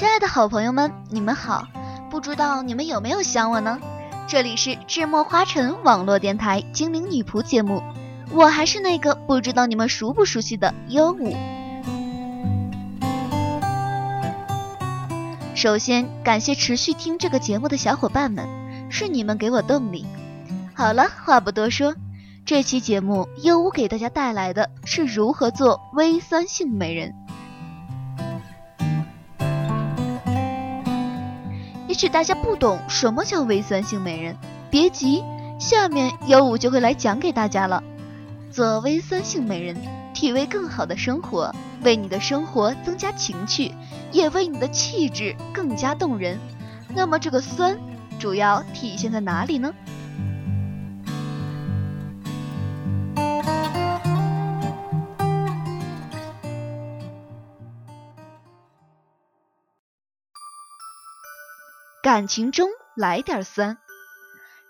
[0.00, 1.68] 亲爱的好朋友们，你们好！
[2.10, 3.78] 不知道你们有没有想我呢？
[4.26, 7.82] 这里是智墨花城网络电台精灵女仆节目，
[8.30, 11.36] 我还是那个不知道你们熟不熟悉的优舞。
[15.54, 18.48] 首先感谢持续听这个节目的小伙伴们，
[18.88, 20.06] 是你们给我动力。
[20.72, 21.94] 好了，话不多说，
[22.46, 27.12] 这期节目优舞给大家带来的是如何做微酸性美人。
[32.00, 34.34] 许大家不懂什么叫微酸性美人，
[34.70, 35.22] 别急，
[35.58, 37.84] 下面幺五就会来讲给大家了。
[38.50, 39.76] 做微酸性美人，
[40.14, 43.74] 体味更好的生活，为你的生活增加情趣，
[44.12, 46.38] 也为你的气质更加动人。
[46.94, 47.78] 那么这个酸
[48.18, 49.70] 主要体现在哪里呢？
[62.02, 63.76] 感情中来点酸。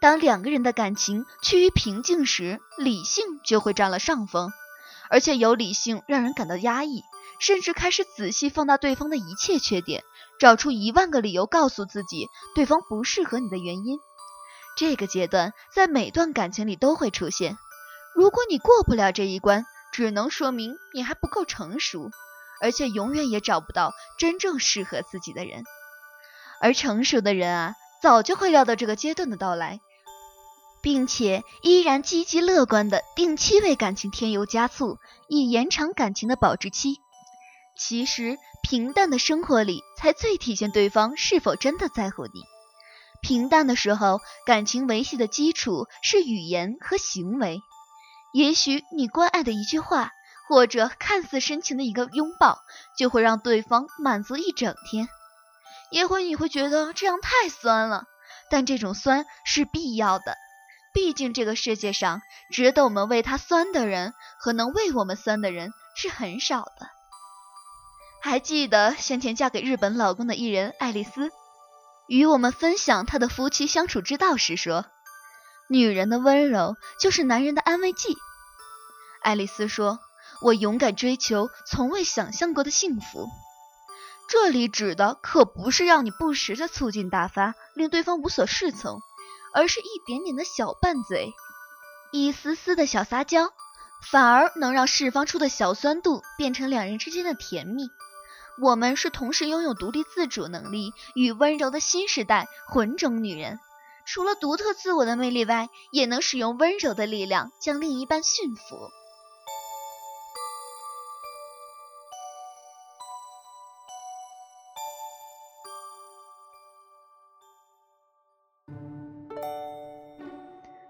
[0.00, 4.50] 当两个人的感情趋于平静时，理性就会占了上风，
[5.08, 7.04] 而且有理性让人感到压抑，
[7.38, 10.02] 甚至开始仔细放大对方的一切缺点，
[10.40, 14.00] 找出一万个理由告诉自己对方不适合你的原因。
[14.76, 17.56] 这个阶段在每段感情里都会出现。
[18.16, 22.10] 如果你过不了这一关，只能说明你还不够成熟，
[22.60, 25.62] 而且永远也找不到真正适合自己的人。
[26.60, 29.80] 而成熟的人啊，早就会料到这个阶段的到来，
[30.82, 37.00] 并且依然积极乐观的定期为感情添油加醋，以延长感情的保质期。
[37.76, 42.42] 其实，平淡的生活里才最体现对方是否真的在乎你。
[43.22, 47.60] 平淡的时候，感情维系的基础是语言和行为。
[48.32, 50.10] 也许你关爱的一句话，
[50.48, 52.58] 或者看似深情的一个拥抱，
[52.96, 55.08] 就会让对方满足一整天。
[55.90, 58.04] 也会你会觉得这样太酸了，
[58.50, 60.36] 但这种酸是必要的，
[60.94, 62.20] 毕竟这个世界上
[62.52, 66.88] 值得我们为他酸的人和能为我们酸的人是很少的。
[68.22, 71.30] 还记得先前嫁给日本老公的艺人爱丽丝，
[72.06, 74.84] 与我们分享她的夫妻相处之道时说
[75.70, 78.16] ：“女人的温柔就是男人的安慰剂。”
[79.22, 80.00] 爱丽丝说
[80.42, 83.26] ：“我勇敢追求从未想象过的幸福。”
[84.30, 89.00] 这里指的可不是让你不时的粗劲大发，令对方无所适从，
[89.52, 91.32] 而是一点点的小拌嘴，
[92.12, 93.52] 一丝丝的小撒娇，
[94.08, 97.88] 反而能让释放出的小酸度变成两人之间的甜蜜。
[98.62, 103.58] 我们是同时拥有独立自主能力与温柔的新时代混种女人，
[104.06, 108.90] 除了独特自我的魅力外，也能使用温柔的力量将另一半驯服。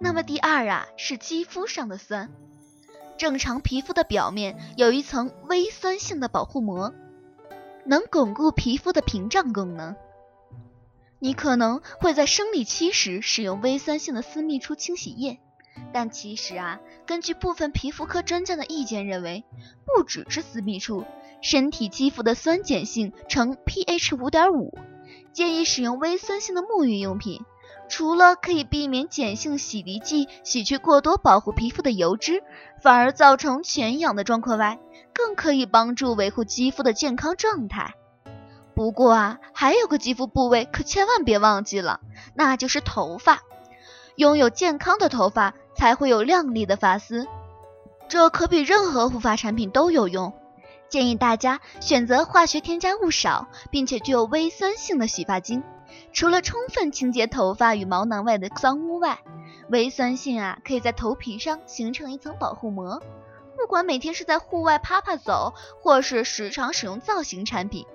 [0.00, 2.30] 那么第二啊，是肌肤上的酸。
[3.16, 6.94] 正常皮肤的表面有一层微酸性的保护膜，
[7.84, 9.96] 能巩固皮肤的屏障功能。
[11.18, 15.40] 你可能会在生理期时使用微酸性的私密处清洗液，
[15.92, 19.44] 但其实啊，根据部分皮肤科专家的意见认为，
[19.84, 21.04] 不只是私密处，
[21.42, 24.78] 身体肌肤的酸碱性呈 pH 五点五，
[25.32, 27.44] 建议使用微酸性的沐浴用品。
[27.88, 32.42] 除了可以避免碱性洗涤剂洗去过多保护皮肤的油脂，
[32.80, 34.78] 反而造成全痒的状况外，
[35.12, 37.94] 更可以帮助维护肌肤的健康状态。
[38.74, 42.00] 不过啊，还有个肌肤部位可千万别忘记了，
[42.34, 43.40] 那就是头发。
[44.16, 47.26] 拥有健康的头发，才会有亮丽的发丝，
[48.08, 50.32] 这可比任何护发产品都有用。
[50.88, 55.62] 建议大家选择化学添加物少，并且具有微酸性的洗发精。
[56.12, 59.18] 除了充分清洁头发与毛囊外的脏污外，
[59.68, 63.02] 微酸性啊可以在头皮上形成一层保护膜。
[63.56, 67.86] 不管每天是在户外啪啪走，或是时常使用造型产品，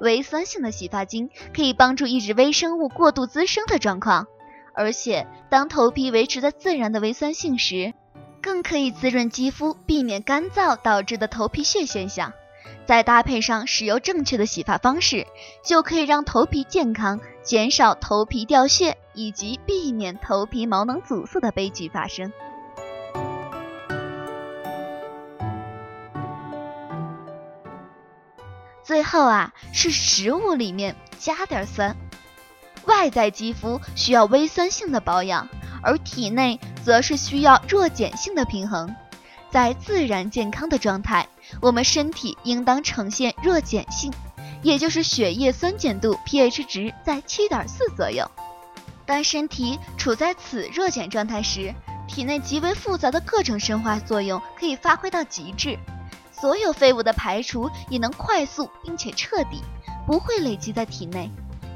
[0.00, 4.26] 微酸性的洗发精可以帮助抑制微生物过度滋生的状况。
[4.74, 7.94] 而且，当头皮维持在自然的微酸性时，
[8.42, 12.32] 更可以滋润肌肤，避免干燥导致的头皮屑现象。
[12.86, 15.26] 再搭配上使用正确的洗发方式，
[15.62, 22.32] 就可以让头皮健康，减少头皮掉屑，以及避免头皮毛囊阻塞的悲剧发生。
[28.82, 31.96] 最后啊，是食物里面加点酸。
[32.86, 35.48] 外在肌肤需要微酸性的保养，
[35.84, 38.94] 而体内则是需要弱碱性的平衡。
[39.50, 41.28] 在自然健康的状态，
[41.60, 44.12] 我们身体应当呈现弱碱性，
[44.62, 48.28] 也就是血液酸碱度 pH 值在七点四左右。
[49.04, 51.74] 当身体处在此弱碱状态时，
[52.08, 55.78] 体内极为复杂的各种生化作用可以发挥到极致，
[56.32, 59.60] 所有废物的排除也能快速并且彻底，
[60.06, 61.30] 不会累积在体内。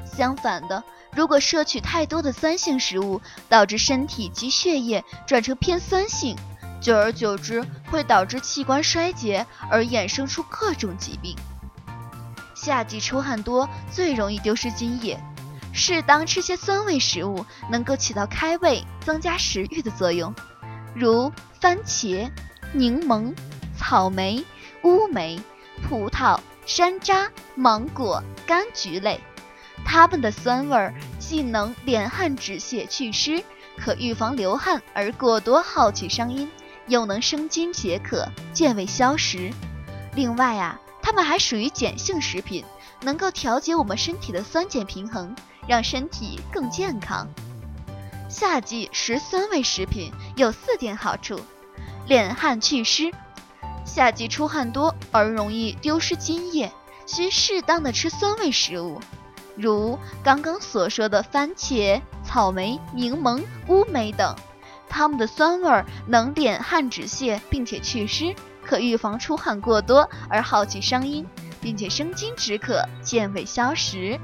[0.05, 6.35] 相反的，如果摄取太多的酸性食物，导致身体及血液转成偏酸性，
[6.79, 11.35] 久而久之会导致器官衰竭而衍生出各种疾病。
[12.55, 15.19] 夏季出汗多，最容易丢失津液。
[15.73, 20.33] 适当吃些酸味食物，能够起到开胃、增加食欲的作用，
[20.95, 22.31] 如番茄、
[22.73, 23.33] 柠檬、
[23.77, 24.43] 草莓、
[24.83, 25.39] 乌梅、
[25.87, 29.19] 葡萄、山楂、芒果、柑橘类。
[29.85, 33.43] 它们的酸味儿既能敛汗止泻祛湿，
[33.77, 36.49] 可预防流汗而过多耗气伤阴，
[36.87, 39.51] 又能生津解渴、健胃消食。
[40.15, 42.63] 另外啊，它们还属于碱性食品，
[43.01, 45.35] 能够调节我们身体的酸碱平衡。
[45.67, 47.27] 让身体更健康。
[48.29, 51.41] 夏季食酸味食品有四点好处：
[52.07, 53.11] 敛汗祛湿。
[53.83, 56.71] 夏季出汗多而容易丢失津液，
[57.05, 59.01] 需适当的吃酸味食物，
[59.57, 64.33] 如刚刚所说的番茄、草莓、柠檬、乌梅等。
[64.89, 68.35] 它们的酸味能敛汗止泻，并且祛湿，
[68.65, 71.25] 可预防出汗过多而耗气伤阴，
[71.61, 74.19] 并且生津止渴、健胃消食。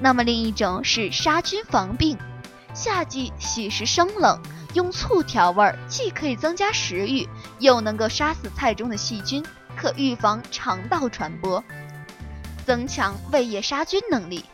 [0.00, 2.18] 那么另一种是杀菌防病，
[2.74, 4.40] 夏季喜食生冷，
[4.74, 7.28] 用醋调味，既可以增加食欲，
[7.60, 9.44] 又能够杀死菜中的细菌，
[9.76, 11.62] 可预防肠道传播，
[12.66, 14.44] 增强胃液杀菌能力。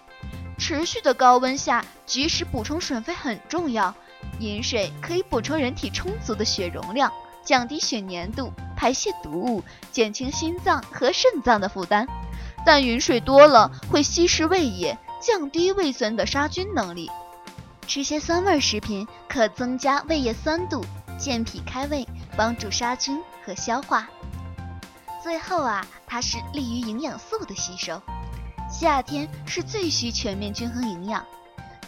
[0.59, 3.95] 持续的高温下，及时补充水分很重要。
[4.41, 7.13] 饮水可以补充人体充足的血容量，
[7.45, 12.07] 降低血粘度，排泄毒物，减轻心脏和肾脏的负担。
[12.67, 14.99] 但饮水多了会稀释胃液。
[15.21, 17.11] 降低胃酸的杀菌能力，
[17.87, 20.83] 吃些酸味食品可增加胃液酸度，
[21.19, 22.09] 健脾开胃，
[22.39, 24.09] 帮助杀菌和消化。
[25.23, 28.01] 最后啊，它是利于营养素的吸收。
[28.71, 31.23] 夏天是最需全面均衡营养，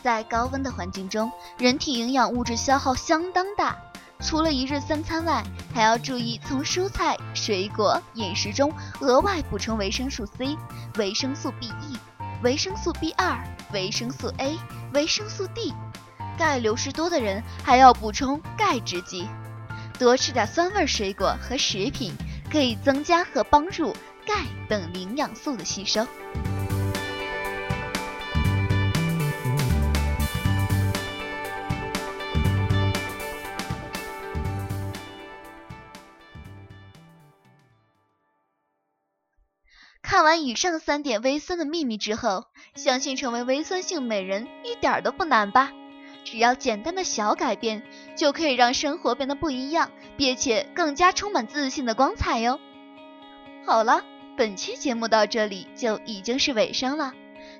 [0.02, 3.76] 在高温的环境中，人体营养物质消耗相当大。
[4.20, 5.42] 除了一日三餐外，
[5.74, 10.56] 还要注意从蔬菜、水果饮食中额外补充维生素 C、
[10.96, 11.98] 维生素 B、E。
[12.42, 13.38] 维生素 B 二、
[13.72, 14.58] 维生素 A、
[14.94, 15.72] 维生素 D，
[16.36, 19.28] 钙流失多的人还要补充钙制剂。
[19.96, 22.12] 多吃点酸味水果和食品，
[22.50, 23.92] 可以增加和帮助
[24.26, 26.04] 钙等营养素的吸收。
[40.22, 42.44] 看完以上三点微酸的秘密之后，
[42.76, 45.72] 相信成为微酸性美人一点都不难吧？
[46.22, 47.82] 只要简单的小改变，
[48.14, 52.60] 就可以让生活变得不一样，并且更加充满自信的光彩哟。
[53.66, 54.04] 好了，
[54.36, 57.12] 本期节目到这里就已经是尾声了，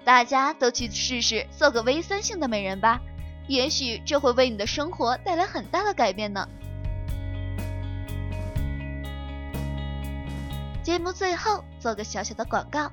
[0.05, 3.01] 大家都去试试做个微酸性的美人吧，
[3.49, 6.49] 也许这会为你的生活带来很大的改变呢。
[10.83, 12.91] 节目最后做个小小的广告，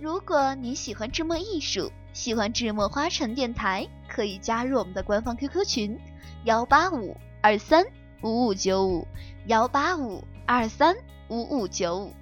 [0.00, 5.98] 如果你喜欢智墨艺术，喜欢智墨花城电台，可以加入我们的官方 QQ 群
[6.44, 7.84] 幺八五二三
[8.22, 9.06] 五五九五
[9.46, 10.96] 幺八五二三
[11.28, 12.14] 五五九五。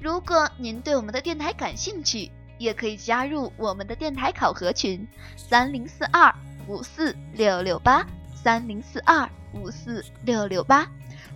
[0.00, 6.34] 如果您对我们的电台感兴趣，也可以加入我们的电台考核群三零四二
[6.66, 10.88] 五四六六八三零四二五四六六八。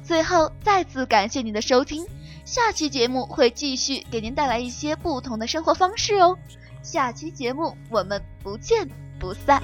[0.03, 2.07] 最后，再次感谢您的收听。
[2.45, 6.37] 下期节目会继续给您带来一些不同的生活方式哦，
[6.83, 9.63] 下期节目我们不见不散。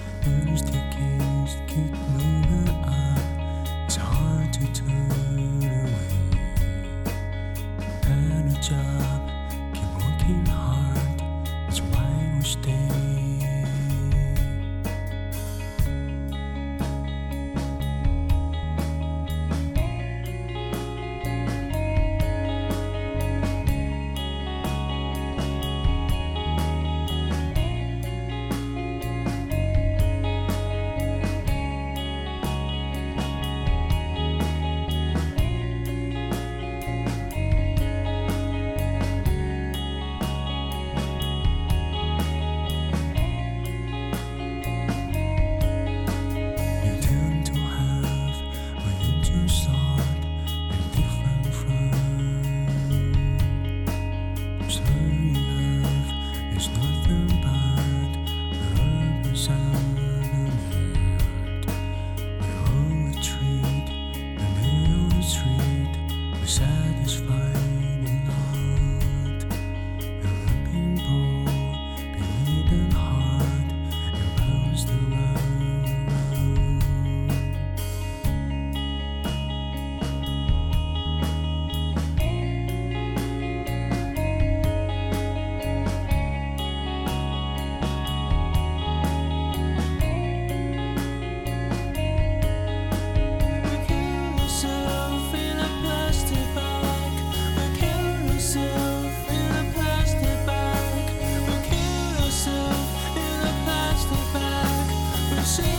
[105.49, 105.78] see.